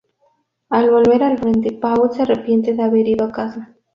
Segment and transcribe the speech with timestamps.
[0.69, 3.75] Al volver al frente, Paul se arrepiente de haber ido a casa.